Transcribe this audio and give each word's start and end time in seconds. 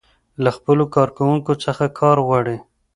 له 0.43 0.49
خپلو 0.57 0.83
کارکوونکو 0.95 1.51
څخه 1.65 1.85
کار 1.99 2.17
غواړي. 2.27 2.57